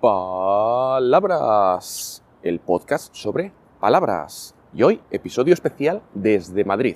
Palabras, 0.00 1.02
el 2.44 2.60
podcast 2.60 3.12
sobre 3.16 3.50
palabras. 3.80 4.54
Y 4.72 4.84
hoy, 4.84 5.00
episodio 5.10 5.52
especial 5.52 6.02
desde 6.14 6.64
Madrid. 6.64 6.94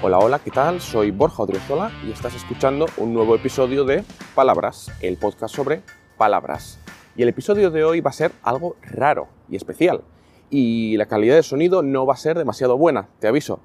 Hola, 0.00 0.18
hola, 0.18 0.38
¿qué 0.38 0.50
tal? 0.50 0.80
Soy 0.80 1.10
Borja 1.10 1.42
Odriozola 1.42 1.92
y 2.06 2.10
estás 2.10 2.34
escuchando 2.34 2.86
un 2.96 3.12
nuevo 3.12 3.34
episodio 3.34 3.84
de 3.84 4.02
Palabras, 4.34 4.90
el 5.02 5.18
podcast 5.18 5.54
sobre 5.54 5.82
palabras. 6.16 6.78
Y 7.16 7.22
el 7.22 7.28
episodio 7.28 7.70
de 7.70 7.84
hoy 7.84 8.00
va 8.00 8.08
a 8.08 8.14
ser 8.14 8.32
algo 8.42 8.76
raro 8.80 9.28
y 9.50 9.56
especial. 9.56 10.04
Y 10.50 10.96
la 10.96 11.06
calidad 11.06 11.36
de 11.36 11.42
sonido 11.42 11.82
no 11.82 12.06
va 12.06 12.14
a 12.14 12.18
ser 12.18 12.38
demasiado 12.38 12.78
buena, 12.78 13.08
te 13.18 13.28
aviso. 13.28 13.60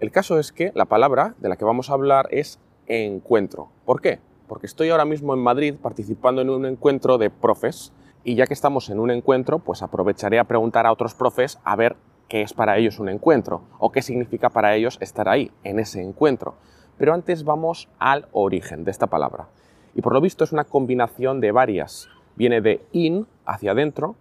El 0.00 0.10
caso 0.10 0.38
es 0.38 0.52
que 0.52 0.72
la 0.74 0.86
palabra 0.86 1.34
de 1.38 1.48
la 1.48 1.56
que 1.56 1.64
vamos 1.64 1.90
a 1.90 1.94
hablar 1.94 2.28
es 2.30 2.58
encuentro. 2.86 3.70
¿Por 3.84 4.00
qué? 4.00 4.18
Porque 4.48 4.66
estoy 4.66 4.90
ahora 4.90 5.04
mismo 5.04 5.32
en 5.34 5.40
Madrid 5.40 5.74
participando 5.80 6.42
en 6.42 6.50
un 6.50 6.66
encuentro 6.66 7.18
de 7.18 7.30
profes 7.30 7.92
y 8.24 8.34
ya 8.34 8.46
que 8.46 8.54
estamos 8.54 8.90
en 8.90 8.98
un 8.98 9.10
encuentro, 9.10 9.58
pues 9.58 9.82
aprovecharé 9.82 10.38
a 10.38 10.44
preguntar 10.44 10.86
a 10.86 10.92
otros 10.92 11.14
profes 11.14 11.58
a 11.62 11.76
ver 11.76 11.96
qué 12.28 12.42
es 12.42 12.52
para 12.52 12.78
ellos 12.78 12.98
un 12.98 13.08
encuentro 13.08 13.62
o 13.78 13.92
qué 13.92 14.02
significa 14.02 14.50
para 14.50 14.74
ellos 14.74 14.98
estar 15.00 15.28
ahí, 15.28 15.52
en 15.62 15.78
ese 15.78 16.02
encuentro. 16.02 16.54
Pero 16.96 17.14
antes 17.14 17.44
vamos 17.44 17.88
al 17.98 18.28
origen 18.32 18.84
de 18.84 18.90
esta 18.90 19.06
palabra. 19.06 19.48
Y 19.94 20.02
por 20.02 20.14
lo 20.14 20.20
visto 20.20 20.42
es 20.42 20.52
una 20.52 20.64
combinación 20.64 21.40
de 21.40 21.52
varias. 21.52 22.08
Viene 22.34 22.60
de 22.60 22.84
in, 22.92 23.26
hacia 23.46 23.72
adentro, 23.72 24.16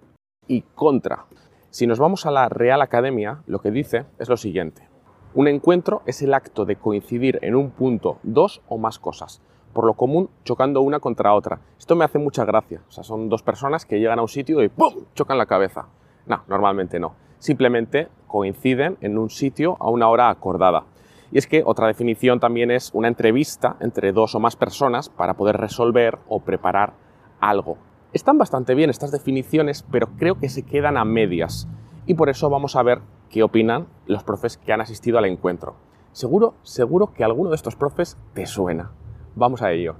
y 0.47 0.61
contra. 0.75 1.25
Si 1.73 1.87
nos 1.87 1.97
vamos 1.97 2.27
a 2.27 2.31
la 2.31 2.49
Real 2.49 2.83
Academia, 2.83 3.41
lo 3.47 3.57
que 3.57 3.71
dice 3.71 4.05
es 4.19 4.29
lo 4.29 4.37
siguiente. 4.37 4.87
Un 5.33 5.47
encuentro 5.47 6.03
es 6.05 6.21
el 6.21 6.35
acto 6.35 6.65
de 6.65 6.75
coincidir 6.75 7.39
en 7.41 7.55
un 7.55 7.71
punto 7.71 8.19
dos 8.21 8.61
o 8.67 8.77
más 8.77 8.99
cosas, 8.99 9.41
por 9.73 9.85
lo 9.85 9.95
común 9.95 10.29
chocando 10.43 10.81
una 10.81 10.99
contra 10.99 11.33
otra. 11.33 11.61
Esto 11.79 11.95
me 11.95 12.05
hace 12.05 12.19
mucha 12.19 12.45
gracia. 12.45 12.83
O 12.87 12.91
sea, 12.91 13.03
son 13.03 13.27
dos 13.27 13.41
personas 13.41 13.87
que 13.87 13.99
llegan 13.99 14.19
a 14.19 14.21
un 14.21 14.27
sitio 14.27 14.61
y 14.61 14.69
¡pum! 14.69 15.05
chocan 15.15 15.39
la 15.39 15.47
cabeza. 15.47 15.87
No, 16.27 16.43
normalmente 16.47 16.99
no. 16.99 17.15
Simplemente 17.39 18.07
coinciden 18.27 18.99
en 19.01 19.17
un 19.17 19.31
sitio 19.31 19.75
a 19.79 19.89
una 19.89 20.09
hora 20.09 20.29
acordada. 20.29 20.83
Y 21.31 21.39
es 21.39 21.47
que 21.47 21.63
otra 21.65 21.87
definición 21.87 22.39
también 22.39 22.69
es 22.69 22.91
una 22.93 23.07
entrevista 23.07 23.77
entre 23.79 24.11
dos 24.11 24.35
o 24.35 24.39
más 24.39 24.55
personas 24.55 25.09
para 25.09 25.33
poder 25.33 25.57
resolver 25.57 26.19
o 26.27 26.39
preparar 26.39 26.93
algo. 27.39 27.79
Están 28.13 28.37
bastante 28.37 28.75
bien 28.75 28.91
estas 28.91 29.11
definiciones, 29.11 29.83
pero 29.91 30.07
creo 30.19 30.37
que 30.37 30.47
se 30.47 30.61
quedan 30.61 30.97
a 30.97 31.03
medias. 31.03 31.67
Y 32.05 32.13
por 32.13 32.29
eso 32.29 32.47
vamos 32.47 32.75
a 32.75 32.83
ver 32.83 32.99
qué 33.31 33.41
opinan 33.41 33.87
los 34.05 34.23
profes 34.23 34.57
que 34.57 34.71
han 34.71 34.81
asistido 34.81 35.17
al 35.17 35.25
encuentro. 35.25 35.75
Seguro, 36.11 36.53
seguro 36.61 37.11
que 37.11 37.23
alguno 37.23 37.49
de 37.49 37.55
estos 37.55 37.75
profes 37.75 38.15
te 38.35 38.45
suena. 38.45 38.91
Vamos 39.33 39.63
a 39.63 39.71
ello. 39.71 39.95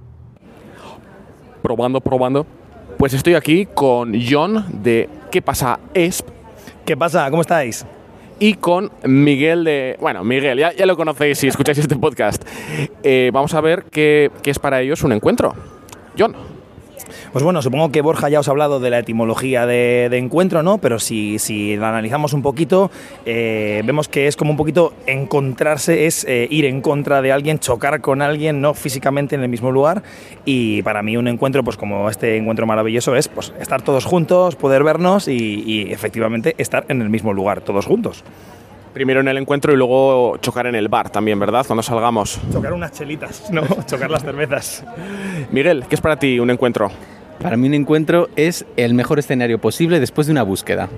Probando, 1.63 2.01
probando. 2.01 2.45
Pues 2.99 3.15
estoy 3.15 3.33
aquí 3.33 3.65
con 3.65 4.13
John 4.29 4.63
de 4.83 5.09
¿Qué 5.31 5.41
pasa 5.41 5.79
ESP? 5.95 6.29
¿Qué 6.85 6.95
pasa? 6.95 7.27
¿Cómo 7.31 7.41
estáis? 7.41 7.83
Y 8.37 8.53
con 8.53 8.91
Miguel 9.03 9.63
de... 9.63 9.97
Bueno, 9.99 10.23
Miguel, 10.23 10.59
ya, 10.59 10.71
ya 10.71 10.85
lo 10.85 10.95
conocéis 10.95 11.39
si 11.39 11.47
escucháis 11.47 11.79
este 11.79 11.95
podcast. 11.95 12.47
Eh, 13.01 13.31
vamos 13.33 13.55
a 13.55 13.61
ver 13.61 13.85
qué, 13.85 14.29
qué 14.43 14.51
es 14.51 14.59
para 14.59 14.81
ellos 14.81 15.03
un 15.03 15.13
encuentro. 15.13 15.55
John. 16.15 16.52
Pues 17.31 17.43
bueno, 17.43 17.61
supongo 17.61 17.91
que 17.91 18.01
Borja 18.01 18.29
ya 18.29 18.39
os 18.39 18.47
ha 18.47 18.51
hablado 18.51 18.79
de 18.79 18.89
la 18.89 18.99
etimología 18.99 19.65
de, 19.65 20.05
encuentro, 20.17 20.63
¿no? 20.63 20.77
Pero 20.77 20.99
si, 20.99 21.39
si 21.39 21.75
la 21.75 21.89
analizamos 21.89 22.33
un 22.33 22.41
poquito, 22.41 22.91
eh, 23.25 23.81
vemos 23.85 24.07
que 24.07 24.27
es 24.27 24.35
como 24.35 24.51
un 24.51 24.57
poquito 24.57 24.93
encontrarse, 25.07 26.05
es 26.05 26.25
eh, 26.25 26.47
ir 26.49 26.65
en 26.65 26.81
contra 26.81 27.21
de 27.21 27.31
alguien, 27.31 27.59
chocar 27.59 28.01
con 28.01 28.21
alguien, 28.21 28.61
no 28.61 28.73
físicamente 28.73 29.35
en 29.35 29.41
el 29.41 29.49
mismo 29.49 29.71
lugar. 29.71 30.03
Y 30.45 30.81
para 30.83 31.01
mí 31.01 31.17
un 31.17 31.27
encuentro, 31.27 31.63
pues 31.63 31.77
como 31.77 32.09
este 32.09 32.37
encuentro 32.37 32.65
maravilloso, 32.65 33.15
es 33.15 33.27
pues, 33.27 33.53
estar 33.59 33.81
todos 33.81 34.05
juntos, 34.05 34.55
poder 34.55 34.83
vernos 34.83 35.27
y 35.27 35.91
efectivamente 35.91 36.55
estar 36.57 36.85
en 36.89 37.01
el 37.01 37.09
mismo 37.09 37.33
lugar, 37.33 37.61
todos 37.61 37.85
juntos. 37.85 38.23
Primero 38.93 39.21
en 39.21 39.27
el 39.27 39.37
encuentro 39.37 39.73
y 39.73 39.75
luego 39.75 40.37
chocar 40.37 40.67
en 40.67 40.75
el 40.75 40.87
bar 40.87 41.09
también, 41.09 41.39
¿verdad? 41.39 41.65
Cuando 41.65 41.81
salgamos. 41.81 42.39
Chocar 42.51 42.73
unas 42.73 42.91
chelitas, 42.91 43.49
no, 43.49 43.63
chocar 43.87 44.11
las 44.11 44.23
cervezas. 44.23 44.85
Miguel, 45.51 45.85
¿qué 45.89 45.95
es 45.95 46.01
para 46.01 46.17
ti 46.17 46.39
un 46.39 46.51
encuentro? 46.51 46.91
Para 47.41 47.57
mí 47.57 47.67
un 47.67 47.73
encuentro 47.73 48.29
es 48.35 48.65
el 48.77 48.93
mejor 48.93 49.17
escenario 49.17 49.59
posible 49.59 49.99
después 49.99 50.27
de 50.27 50.31
una 50.31 50.43
búsqueda. 50.43 50.89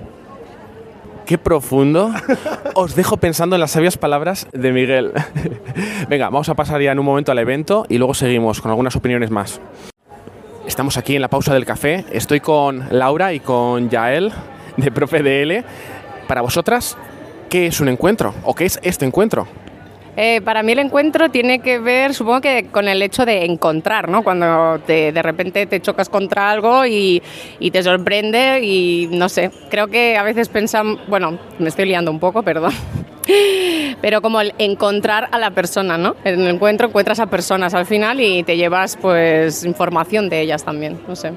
Qué 1.24 1.38
profundo. 1.38 2.12
Os 2.74 2.94
dejo 2.94 3.16
pensando 3.16 3.56
en 3.56 3.60
las 3.60 3.72
sabias 3.72 3.96
palabras 3.96 4.46
de 4.52 4.72
Miguel. 4.72 5.12
Venga, 6.08 6.26
vamos 6.26 6.48
a 6.50 6.54
pasar 6.54 6.80
ya 6.82 6.92
en 6.92 6.98
un 6.98 7.06
momento 7.06 7.32
al 7.32 7.38
evento 7.38 7.86
y 7.88 7.98
luego 7.98 8.12
seguimos 8.14 8.60
con 8.60 8.70
algunas 8.70 8.94
opiniones 8.94 9.30
más. 9.30 9.60
Estamos 10.66 10.98
aquí 10.98 11.16
en 11.16 11.22
la 11.22 11.28
pausa 11.28 11.54
del 11.54 11.64
café. 11.64 12.04
Estoy 12.12 12.40
con 12.40 12.86
Laura 12.90 13.32
y 13.32 13.40
con 13.40 13.88
Yael 13.88 14.32
de 14.76 14.92
Profe 14.92 15.22
DL. 15.22 15.64
Para 16.28 16.42
vosotras, 16.42 16.96
¿qué 17.48 17.66
es 17.66 17.80
un 17.80 17.88
encuentro? 17.88 18.34
¿O 18.44 18.54
qué 18.54 18.64
es 18.64 18.78
este 18.82 19.04
encuentro? 19.04 19.46
Eh, 20.18 20.40
para 20.40 20.62
mí 20.62 20.72
el 20.72 20.78
encuentro 20.78 21.30
tiene 21.30 21.58
que 21.58 21.78
ver, 21.78 22.14
supongo 22.14 22.40
que 22.40 22.68
con 22.72 22.88
el 22.88 23.02
hecho 23.02 23.26
de 23.26 23.44
encontrar, 23.44 24.08
¿no? 24.08 24.24
Cuando 24.24 24.80
te, 24.86 25.12
de 25.12 25.22
repente 25.22 25.66
te 25.66 25.80
chocas 25.80 26.08
contra 26.08 26.50
algo 26.50 26.86
y, 26.86 27.22
y, 27.60 27.70
te 27.70 27.82
sorprende 27.82 28.60
y 28.62 29.10
no 29.12 29.28
sé, 29.28 29.50
creo 29.68 29.88
que 29.88 30.16
a 30.16 30.22
veces 30.22 30.48
pensan, 30.48 30.96
bueno, 31.06 31.38
me 31.58 31.68
estoy 31.68 31.84
liando 31.84 32.10
un 32.10 32.18
poco, 32.18 32.42
perdón, 32.44 32.72
pero 34.00 34.22
como 34.22 34.40
el 34.40 34.54
encontrar 34.56 35.28
a 35.32 35.38
la 35.38 35.50
persona, 35.50 35.98
¿no? 35.98 36.16
En 36.24 36.40
el 36.40 36.48
encuentro 36.48 36.88
encuentras 36.88 37.20
a 37.20 37.26
personas 37.26 37.74
al 37.74 37.84
final 37.84 38.18
y 38.18 38.42
te 38.42 38.56
llevas 38.56 38.96
pues 38.96 39.64
información 39.64 40.30
de 40.30 40.40
ellas 40.40 40.64
también, 40.64 40.98
no 41.06 41.14
sé. 41.14 41.32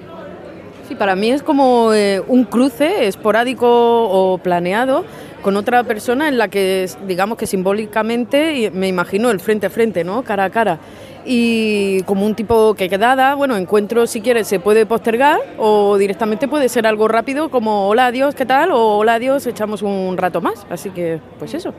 Sí, 0.87 0.95
para 0.95 1.15
mí 1.17 1.29
es 1.29 1.43
como 1.43 1.93
eh, 1.93 2.21
un 2.27 2.45
cruce 2.45 3.07
esporádico 3.07 3.67
o 4.09 4.37
planeado 4.37 5.03
con 5.41 5.57
otra 5.57 5.83
persona 5.83 6.27
en 6.27 6.37
la 6.37 6.47
que, 6.47 6.89
digamos 7.07 7.37
que 7.37 7.47
simbólicamente 7.47 8.71
me 8.73 8.87
imagino 8.87 9.31
el 9.31 9.39
frente 9.39 9.67
a 9.67 9.69
frente, 9.69 10.03
¿no? 10.03 10.23
Cara 10.23 10.45
a 10.45 10.49
cara. 10.49 10.79
Y 11.25 12.01
como 12.03 12.25
un 12.25 12.35
tipo 12.35 12.73
que 12.73 12.89
quedada, 12.89 13.35
bueno, 13.35 13.57
encuentro 13.57 14.07
si 14.07 14.21
quieres 14.21 14.47
se 14.47 14.59
puede 14.59 14.85
postergar 14.85 15.39
o 15.57 15.97
directamente 15.97 16.47
puede 16.47 16.69
ser 16.69 16.87
algo 16.87 17.07
rápido 17.07 17.49
como 17.49 17.87
hola 17.87 18.07
adiós, 18.07 18.35
¿qué 18.35 18.45
tal? 18.45 18.71
O 18.71 18.97
hola 18.97 19.15
adiós, 19.15 19.45
echamos 19.45 19.81
un 19.81 20.17
rato 20.17 20.41
más. 20.41 20.65
Así 20.69 20.89
que, 20.89 21.19
pues 21.37 21.53
eso. 21.53 21.73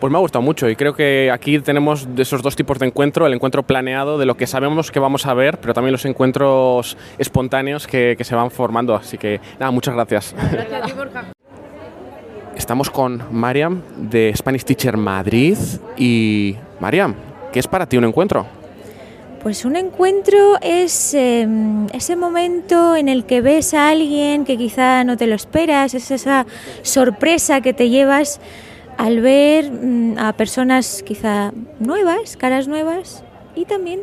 Pues 0.00 0.10
me 0.10 0.18
ha 0.18 0.20
gustado 0.20 0.42
mucho 0.42 0.68
y 0.68 0.76
creo 0.76 0.94
que 0.94 1.30
aquí 1.32 1.58
tenemos 1.60 2.14
de 2.14 2.22
esos 2.22 2.42
dos 2.42 2.54
tipos 2.54 2.78
de 2.78 2.86
encuentro, 2.86 3.26
el 3.26 3.32
encuentro 3.32 3.62
planeado 3.62 4.18
de 4.18 4.26
lo 4.26 4.36
que 4.36 4.46
sabemos 4.46 4.90
que 4.90 5.00
vamos 5.00 5.24
a 5.24 5.32
ver, 5.32 5.58
pero 5.58 5.72
también 5.72 5.92
los 5.92 6.04
encuentros 6.04 6.98
espontáneos 7.16 7.86
que, 7.86 8.14
que 8.16 8.24
se 8.24 8.34
van 8.34 8.50
formando. 8.50 8.94
Así 8.94 9.16
que 9.16 9.40
nada, 9.58 9.70
muchas 9.70 9.94
gracias. 9.94 10.34
Gracias 10.52 10.82
a 10.82 10.86
ti, 10.86 10.92
Borja. 10.92 11.35
Estamos 12.56 12.88
con 12.88 13.22
Mariam 13.30 13.82
de 13.96 14.32
Spanish 14.34 14.64
Teacher 14.64 14.96
Madrid 14.96 15.58
y 15.98 16.56
Mariam, 16.80 17.14
¿qué 17.52 17.60
es 17.60 17.68
para 17.68 17.86
ti 17.86 17.98
un 17.98 18.04
encuentro? 18.04 18.46
Pues 19.42 19.66
un 19.66 19.76
encuentro 19.76 20.56
es 20.62 21.12
eh, 21.12 21.46
ese 21.92 22.16
momento 22.16 22.96
en 22.96 23.08
el 23.08 23.26
que 23.26 23.42
ves 23.42 23.74
a 23.74 23.90
alguien 23.90 24.44
que 24.46 24.56
quizá 24.56 25.04
no 25.04 25.18
te 25.18 25.26
lo 25.26 25.34
esperas, 25.34 25.92
es 25.94 26.10
esa 26.10 26.46
sorpresa 26.80 27.60
que 27.60 27.74
te 27.74 27.90
llevas 27.90 28.40
al 28.96 29.20
ver 29.20 29.70
mm, 29.70 30.18
a 30.18 30.32
personas 30.32 31.04
quizá 31.06 31.52
nuevas, 31.78 32.38
caras 32.38 32.68
nuevas 32.68 33.22
y 33.54 33.66
también 33.66 34.00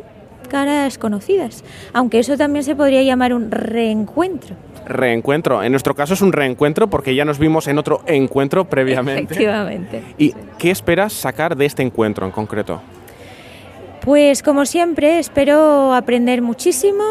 caras 0.48 0.98
conocidas, 0.98 1.64
aunque 1.92 2.18
eso 2.18 2.36
también 2.36 2.64
se 2.64 2.76
podría 2.76 3.02
llamar 3.02 3.34
un 3.34 3.50
reencuentro. 3.50 4.56
Reencuentro. 4.86 5.62
En 5.62 5.72
nuestro 5.72 5.94
caso 5.94 6.14
es 6.14 6.20
un 6.20 6.32
reencuentro 6.32 6.88
porque 6.88 7.14
ya 7.14 7.24
nos 7.24 7.38
vimos 7.38 7.66
en 7.68 7.78
otro 7.78 8.02
encuentro 8.06 8.66
previamente. 8.66 9.34
Efectivamente. 9.34 10.02
¿Y 10.18 10.34
qué 10.58 10.70
esperas 10.70 11.12
sacar 11.12 11.56
de 11.56 11.66
este 11.66 11.82
encuentro 11.82 12.26
en 12.26 12.32
concreto? 12.32 12.82
Pues 14.04 14.42
como 14.42 14.66
siempre, 14.66 15.18
espero 15.18 15.94
aprender 15.94 16.42
muchísimo, 16.42 17.04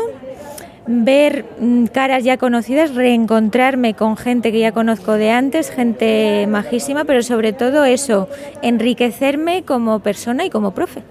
ver 0.86 1.46
mm, 1.60 1.86
caras 1.86 2.24
ya 2.24 2.38
conocidas, 2.38 2.94
reencontrarme 2.94 3.96
con 3.96 4.16
gente 4.16 4.52
que 4.52 4.60
ya 4.60 4.72
conozco 4.74 5.14
de 5.14 5.32
antes, 5.32 5.72
gente 5.72 6.46
majísima, 6.48 7.06
pero 7.06 7.24
sobre 7.24 7.52
todo 7.52 7.84
eso, 7.86 8.30
enriquecerme 8.62 9.64
como 9.64 10.00
persona 10.00 10.46
y 10.46 10.52
como 10.52 10.76
profe. 10.76 11.02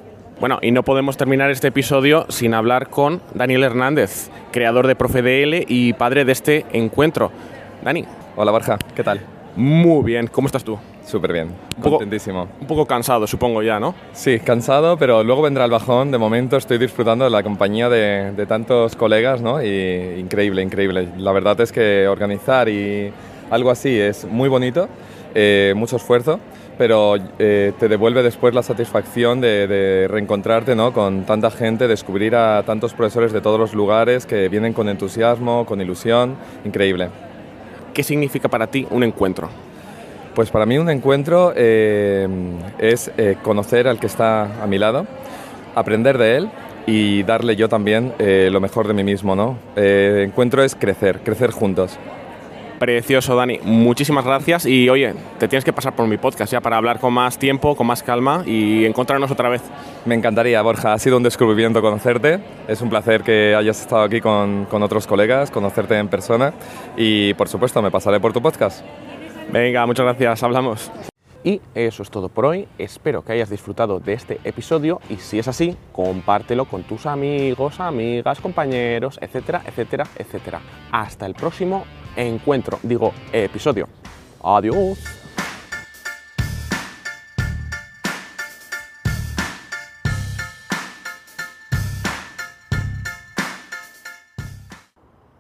Bueno, 0.43 0.59
y 0.61 0.73
no 0.73 0.83
podemos 0.83 1.17
terminar 1.17 1.53
este 1.53 1.69
episodio 1.69 2.27
sin 2.29 2.53
hablar 2.53 2.91
con 2.91 3.23
Daniel 3.33 3.63
Hernández, 3.63 4.29
creador 4.51 4.89
de 4.89 4.97
Profe 4.97 5.23
DL 5.23 5.65
y 5.69 5.93
padre 5.93 6.25
de 6.25 6.33
este 6.33 6.67
encuentro. 6.73 7.31
Dani. 7.85 8.05
Hola 8.35 8.51
Borja, 8.51 8.77
¿qué 8.97 9.05
tal? 9.05 9.21
Muy 9.55 10.03
bien, 10.03 10.27
¿cómo 10.27 10.47
estás 10.47 10.65
tú? 10.65 10.77
Súper 11.07 11.33
bien, 11.33 11.47
Un 11.77 11.83
poco- 11.85 11.99
contentísimo. 11.99 12.49
Un 12.61 12.67
poco 12.67 12.87
cansado, 12.87 13.25
supongo 13.29 13.63
ya, 13.63 13.79
¿no? 13.79 13.95
Sí, 14.15 14.41
cansado, 14.41 14.97
pero 14.97 15.23
luego 15.23 15.43
vendrá 15.43 15.65
el 15.65 15.71
bajón. 15.71 16.11
De 16.11 16.19
momento 16.19 16.57
estoy 16.57 16.79
disfrutando 16.79 17.25
de 17.25 17.31
la 17.31 17.45
compañía 17.45 17.89
de, 17.89 18.33
de 18.33 18.47
tantos 18.47 18.97
colegas, 18.97 19.41
¿no? 19.43 19.63
Y 19.63 20.17
increíble, 20.19 20.61
increíble. 20.63 21.07
La 21.19 21.31
verdad 21.31 21.61
es 21.61 21.71
que 21.71 22.09
organizar 22.09 22.69
y 22.69 23.13
algo 23.49 23.71
así 23.71 23.97
es 23.97 24.25
muy 24.25 24.49
bonito, 24.49 24.89
eh, 25.37 25.73
mucho 25.77 25.95
esfuerzo, 25.97 26.41
pero 26.79 27.17
eh, 27.39 27.73
te 27.79 27.89
devuelve 27.89 28.23
después 28.23 28.55
la 28.55 28.63
satisfacción 28.63 29.41
de, 29.41 29.67
de 29.67 30.09
reencontrarte 30.09 30.75
¿no? 30.75 30.93
con 30.93 31.25
tanta 31.25 31.51
gente, 31.51 31.89
descubrir 31.89 32.35
a 32.35 32.63
tantos 32.65 32.95
profesores 32.95 33.33
de 33.33 33.41
todos 33.41 33.59
los 33.59 33.75
lugares 33.75 34.27
que 34.27 34.49
vienen 34.49 34.73
con 34.73 34.89
entusiasmo, 34.89 35.67
con 35.67 35.81
ilusión, 35.81 36.37
increíble. 36.65 37.09
¿Qué 37.95 38.03
significa 38.03 38.49
para 38.49 38.67
ti 38.69 38.87
un 38.91 39.03
encuentro? 39.03 39.49
Pues 40.35 40.51
para 40.51 40.65
mí 40.65 40.79
un 40.79 40.89
encuentro 40.89 41.53
eh, 41.55 42.27
es 42.79 43.11
eh, 43.19 43.37
conocer 43.43 43.87
al 43.87 44.01
que 44.01 44.07
está 44.07 44.63
a 44.63 44.67
mi 44.67 44.79
lado, 44.79 45.07
aprender 45.75 46.17
de 46.17 46.37
él 46.37 46.51
y 46.87 47.23
darle 47.23 47.55
yo 47.57 47.69
también 47.69 48.13
eh, 48.19 48.49
lo 48.51 48.61
mejor 48.61 48.89
de 48.89 48.95
mí 48.95 49.05
mismo, 49.05 49.37
¿no? 49.37 49.59
Eh, 49.77 50.25
encuentro 50.27 50.63
es 50.63 50.75
crecer, 50.75 51.21
crecer 51.21 51.51
juntos. 51.51 51.99
Precioso, 52.83 53.37
Dani. 53.37 53.61
Muchísimas 53.63 54.25
gracias 54.25 54.67
y 54.67 54.91
oye, 54.91 55.15
te 55.39 55.47
tienes 55.47 55.65
que 55.65 55.73
pasar 55.73 55.95
por 55.95 56.09
mi 56.09 56.17
podcast 56.17 56.53
ya 56.53 56.61
para 56.61 56.79
hablar 56.79 56.99
con 56.99 57.13
más 57.13 57.39
tiempo, 57.39 57.77
con 57.77 57.87
más 57.87 58.03
calma 58.03 58.43
y 58.45 58.85
encontrarnos 58.85 59.31
otra 59.31 59.49
vez. 59.49 59.63
Me 60.05 60.17
encantaría, 60.17 60.61
Borja, 60.63 60.93
ha 60.93 60.99
sido 60.99 61.17
un 61.17 61.23
descubrimiento 61.23 61.81
conocerte. 61.81 62.41
Es 62.67 62.81
un 62.83 62.91
placer 62.91 63.23
que 63.23 63.55
hayas 63.55 63.81
estado 63.81 64.03
aquí 64.03 64.21
con, 64.21 64.65
con 64.65 64.83
otros 64.83 65.07
colegas, 65.07 65.53
conocerte 65.53 65.97
en 65.97 66.09
persona 66.09 66.55
y 66.97 67.35
por 67.35 67.49
supuesto 67.49 67.81
me 67.83 67.93
pasaré 67.93 68.19
por 68.19 68.33
tu 68.33 68.43
podcast. 68.43 68.85
Venga, 69.53 69.87
muchas 69.87 70.05
gracias, 70.05 70.43
hablamos. 70.43 70.91
Y 71.45 71.61
eso 71.77 72.03
es 72.03 72.11
todo 72.11 72.31
por 72.31 72.47
hoy. 72.47 72.67
Espero 72.79 73.23
que 73.23 73.33
hayas 73.33 73.51
disfrutado 73.51 74.01
de 74.01 74.15
este 74.15 74.41
episodio 74.43 75.01
y 75.09 75.19
si 75.19 75.39
es 75.39 75.47
así, 75.47 75.77
compártelo 75.93 76.65
con 76.65 76.83
tus 76.83 77.07
amigos, 77.07 77.79
amigas, 77.79 78.41
compañeros, 78.41 79.21
etcétera, 79.23 79.63
etcétera, 79.65 80.05
etcétera. 80.19 80.61
Hasta 80.91 81.27
el 81.27 81.35
próximo 81.35 81.85
encuentro, 82.17 82.79
digo, 82.83 83.13
episodio. 83.33 83.89
Adiós. 84.43 84.99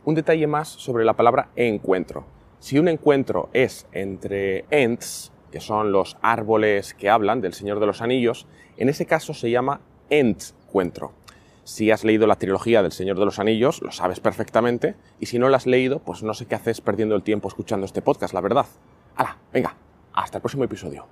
Un 0.04 0.16
detalle 0.16 0.46
más 0.46 0.69
sobre 0.69 1.04
la 1.04 1.14
palabra 1.14 1.50
encuentro. 1.56 2.24
Si 2.58 2.78
un 2.78 2.88
encuentro 2.88 3.48
es 3.52 3.86
entre 3.92 4.64
ents, 4.70 5.32
que 5.50 5.60
son 5.60 5.92
los 5.92 6.16
árboles 6.22 6.94
que 6.94 7.08
hablan 7.08 7.40
del 7.40 7.54
Señor 7.54 7.80
de 7.80 7.86
los 7.86 8.02
Anillos, 8.02 8.46
en 8.76 8.88
ese 8.88 9.06
caso 9.06 9.32
se 9.32 9.50
llama 9.50 9.80
entcuentro. 10.10 11.21
Si 11.64 11.90
has 11.92 12.02
leído 12.04 12.26
la 12.26 12.36
trilogía 12.36 12.82
del 12.82 12.90
Señor 12.90 13.18
de 13.18 13.24
los 13.24 13.38
Anillos, 13.38 13.82
lo 13.82 13.92
sabes 13.92 14.18
perfectamente, 14.18 14.96
y 15.20 15.26
si 15.26 15.38
no 15.38 15.48
la 15.48 15.58
has 15.58 15.66
leído, 15.66 16.00
pues 16.00 16.22
no 16.24 16.34
sé 16.34 16.46
qué 16.46 16.56
haces 16.56 16.80
perdiendo 16.80 17.14
el 17.14 17.22
tiempo 17.22 17.46
escuchando 17.46 17.86
este 17.86 18.02
podcast, 18.02 18.34
la 18.34 18.40
verdad. 18.40 18.66
¡Hala! 19.14 19.38
Venga, 19.52 19.76
hasta 20.12 20.38
el 20.38 20.42
próximo 20.42 20.64
episodio. 20.64 21.06